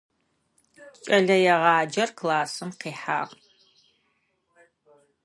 [1.05, 3.31] Кӏэлэегъаджэр классым къихьагъ.